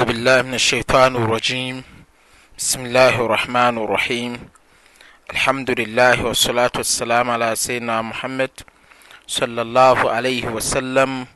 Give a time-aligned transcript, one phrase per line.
[0.00, 1.82] أعوذ بالله من الشيطان الرجيم
[2.58, 4.32] بسم الله الرحمن الرحيم
[5.32, 8.50] الحمد لله والصلاة والسلام على سيدنا محمد
[9.26, 11.26] صلى الله عليه وسلم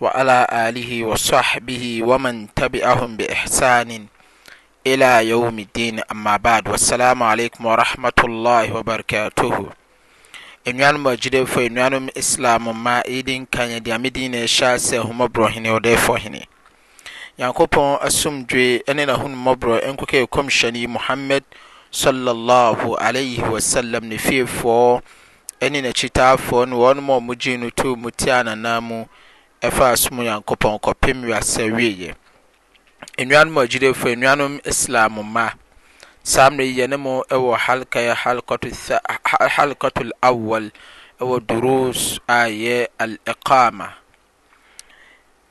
[0.00, 4.06] وعلى آله وصحبه ومن تبعهم بإحسان
[4.86, 9.68] إلى يوم الدين أما بعد والسلام عليكم ورحمة الله وبركاته
[10.68, 13.98] إن agyidefo nnuanom فإن ma إسلام ما إيدين كان na
[14.46, 15.20] ɛhyɛ asɛ هم
[15.52, 16.16] hene ɔdɛɛfɔ
[17.38, 21.44] nyankopɔn asomdwe ne n'ahommɔborɔ nkokɛ kɔmhyɛne muhammad
[21.92, 25.00] sallallahu alaihi wasallam ne fiefoɔ
[25.70, 29.04] ne n'akyitaafoɔ ne wɔn mu a wɔgye no to mu te anana mu
[29.62, 32.14] ɛfa asom nyankopɔn kɔpem wiasɛ wieɛ
[33.18, 35.50] nnuanom agyidefoɔ nnuanom islam ma
[36.24, 40.68] saa mmerɛ yɛne mu wɔ halka halkatul awwal
[41.20, 43.94] ɛwɔ durus a yɛ al-iqama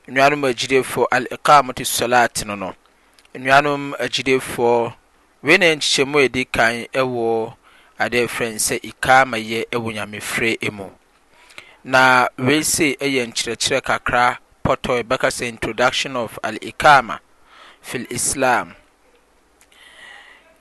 [0.09, 2.73] nnuanom agyidefoɔ alikamato solat no no
[3.35, 4.93] nnuanom agyidefoɔ
[5.43, 7.53] wei ne ɛnkyikyeɛmu ɛdi kan wɔ
[7.99, 10.87] ade frɛ n sɛ ikama yɛ wɔ nyamefirɛ mu
[11.83, 17.19] na weise ɛyɛ nkyerɛkyerɛ kakra pɔtɔe y bɛka sɛ introduction of alikama
[17.81, 18.73] fi l islam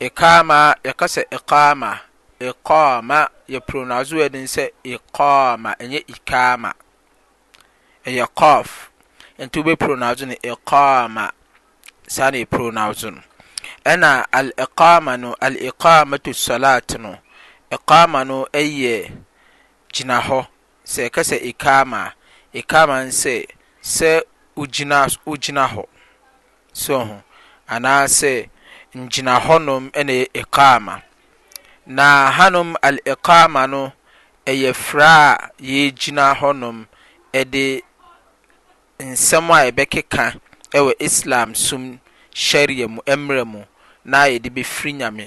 [0.00, 2.00] ikama yɛka sɛ ikama
[2.38, 6.72] ikama yɛpronoazo wden sɛ ikama ɛyɛ ikama
[8.04, 8.87] ɛyɛ kof
[9.46, 11.32] twbepronaoze no ikama
[12.06, 13.22] sa ne pronooze no
[13.84, 17.18] ɛna aliama no alikamato solat no
[17.70, 18.94] ikama no ɛyɛ
[19.92, 20.38] gyina hɔ
[20.92, 22.12] sɛ kɛ sɛ ikama
[22.70, 23.46] kama n sɛ
[23.82, 24.22] sɛ
[24.56, 25.84] gogyina hɔ
[26.72, 27.08] soh
[27.74, 28.48] anasɛ
[28.96, 31.02] ngyina hɔ nom na ikama
[31.86, 33.92] na hanom alikama no
[34.46, 36.86] ɛyɛ fraa ye gyina hɔ nom
[37.32, 37.82] de
[39.02, 40.24] nsɛm a yɛbɛkeka
[40.72, 42.00] wɔ islam som
[42.34, 43.60] sharia mu mmerɛ mu
[44.04, 45.26] na yɛde bɛfiri nyame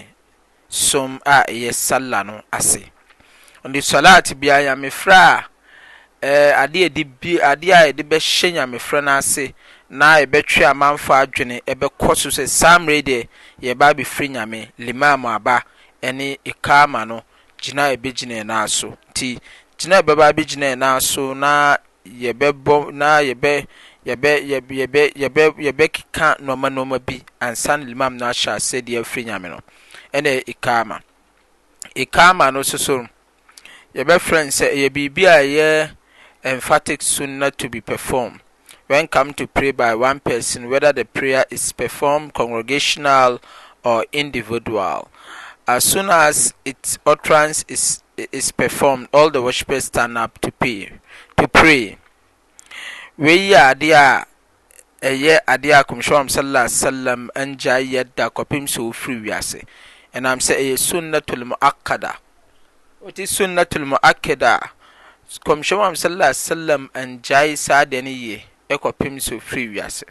[0.68, 2.92] som a ɛyɛ sala no ase
[3.66, 5.44] ɔde salat bia nyamefrɛ a
[6.22, 9.54] ɛɛ adeɛ yɛde bi adeɛ a yɛde bɛhyɛ nyamefrɛ no ase
[9.90, 13.28] na yɛbɛtwe amanfo adwene ɛbɛkɔ so sɛ saa mmerɛ deɛ
[13.62, 15.64] yɛba abɛfiri nyame limam aba
[16.04, 17.24] ɛne ikama no
[17.58, 19.40] gyina a yɛbɛgyina yɛn nan so nti
[19.80, 23.66] gyina a yɛbɛba abɛgyina so na yɛbɛbɔ na yɛbɛ
[24.06, 29.26] yɛbɛ yɛbɛ yɛbɛ yɛbɛkeka nneɛma nneɛma bi ansa na limam no ahyɛ ase deɛ afiri
[29.26, 29.60] nyame no
[30.14, 31.02] ɛna ikaama
[31.96, 33.08] ikaama no soso
[33.94, 35.92] yɛbɛfrɛ nsɛ ɛyɛ biribi a ɛyɛ
[36.44, 38.42] emphatic sunna to be performed
[38.88, 43.40] when come to pray by one person whether the prayer is performed congregational
[43.84, 45.08] or individual
[45.68, 48.02] as soon as its utterance is
[48.32, 50.90] is performed all the worshippers stand up to pay
[51.48, 51.98] pweiyɛ
[53.72, 54.26] adeɛ a
[55.02, 59.62] ɛyɛ adeɛ a kɔmswɛwam slala salam ngyae yɛdda kɔpem sɛ wo firi wiase
[60.14, 62.18] ɛnam sɛ ɛyɛ sunnatalmuakada
[63.02, 64.60] wɔte sunnatl moakada
[65.46, 70.04] kɔmswɛ wam salala salam ngyae saa dɛ ne ye kɔpem sɛ firi wiase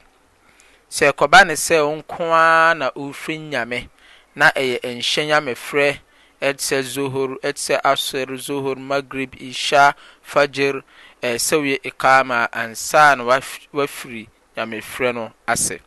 [0.91, 3.89] sɛ kɔbane sɛ wɔnko aa na ofiri nyame
[4.35, 5.99] na ɛyɛ nhyiɛ nyamefrɛ
[6.43, 9.95] tsɛ zohur tsɛ aser zohur magrib isha
[10.27, 10.83] fagir
[11.23, 13.25] ɛsɛ eh, woyɛ ikama ansa na
[13.73, 15.79] wafiri nyamefrɛ no ase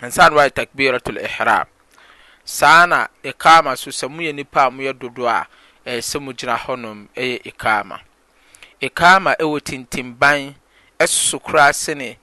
[0.00, 1.66] ansa na wayɛ takbiratul ihram
[2.44, 5.46] saa na ikama so sɛ moyɛ nipa a moyɛ dodoɔ a
[5.98, 8.00] ɛsɛ eh, mo gyina hɔnom ɛyɛ ikama
[8.80, 10.54] ikama ɛwɔ tintimban
[10.98, 12.16] ɛsoso koraa sene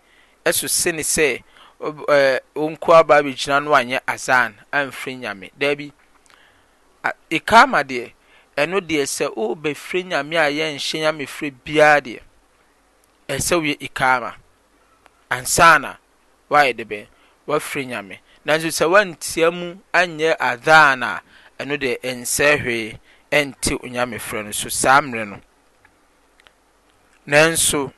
[0.46, 1.44] ɛso sene sɛ
[1.80, 5.94] ɛɛ eh, onko aba abɛgyina no anyɛ azan amfiri nyame daabi
[7.30, 8.14] ikama deɛ
[8.62, 12.22] ɛno deɛ sɛ obɛfiri nyame a yɛnhyɛ nyame frɛ biara deɛ
[13.34, 14.36] ɛsɛ wie ikama
[15.30, 15.92] ansaana
[16.50, 17.08] wayɛ de bɛ
[17.48, 21.20] woafiri nyame nanso sɛ woantia mu anyɛ adhaa na
[21.60, 23.00] ɛno deɛ ɛnsɛ hwee
[23.32, 25.40] ɛnti onyame frɛ no so saa mmerɛ no
[27.28, 27.92] nanso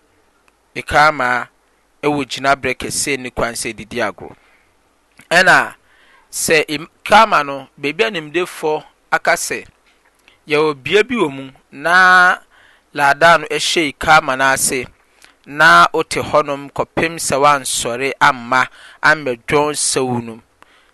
[0.76, 1.50] ikarlmaa
[2.04, 4.34] ɛwɔ gyinaberɛ kɛse nni kwan sɛ didiago
[5.30, 5.76] ɛna
[6.32, 6.66] sɛ
[7.06, 8.64] cama no berbi animde f
[9.12, 9.68] aka sɛ
[10.52, 11.96] yɛwɔ bia bi wɔ mu na
[12.98, 14.86] ladaa no hyɛi kama no ase
[15.46, 18.68] na wo te hɔnom ɔpem sɛ wonsɔre amma
[19.04, 20.42] amɛdwɔn saw num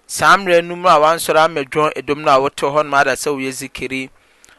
[0.08, 4.10] saa merɛ numwansɔre aadwɔwot hɔn dasɛwo yɛ zekiri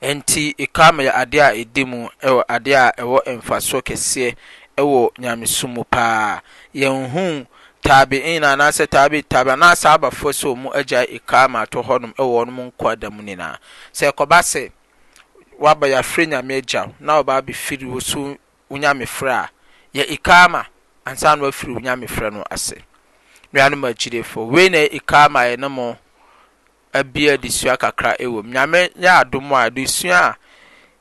[0.00, 4.36] nti ikam yɛ adeɛ a ɛdi mu ɛwɔ adeɛ a ɛwɔ mfasoɔ kɛseɛ
[4.76, 6.40] ɛwɔ nyamesom paa
[6.74, 7.46] yɛn hu.
[7.82, 12.86] tabi'in anaasɛ tabi tabi anaasɛ abafo sɛ ɔmu agya ikama ato hɔnom ɛwɔ ɔnom nkɔ
[12.92, 13.56] adam nyinaa
[13.92, 14.70] sɛ ɛkɔba sɛ
[15.58, 18.36] waba yɛafrɛ nyame agya na ɔba abɛfiri wo so
[18.70, 19.48] wonyame frɛ a
[19.94, 20.66] yɛ ikama
[21.06, 22.74] ansa na wafiri wonyame frɛ no ase
[23.52, 25.96] nuanom agyirefoɔ wei na ikama yɛ no mo
[26.92, 30.36] abia adesua kakra ɛwɔ mu nyame yɛ adom a adesua a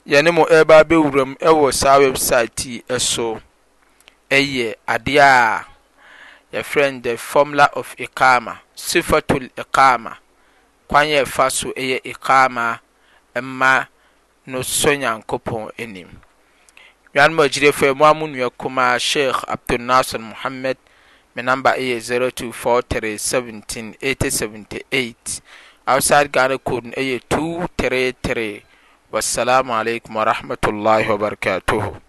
[0.10, 3.42] yɛne mo ɛba abɛwura mu ɛwɔ saa website yi so
[4.32, 5.66] ɛyɛ adeɛ a
[6.54, 10.18] yɛfrɛ no the formula of ikama sifatul ikama
[10.88, 12.80] kwan yɛ fa so yɛ ikama
[13.42, 13.86] ma
[14.48, 16.08] no sɔ nyankopɔn anim
[17.14, 20.78] nwanom agyirefo mu a mo nua kumaa sheikh abdulnasir muhammad
[21.36, 22.00] me namba ɛyɛ
[22.50, 25.14] 0243178078
[25.88, 28.64] outside ghana code no ɛyɛ 233
[29.12, 32.02] wassalamu alaikum warahmatullahi wabarakatuhu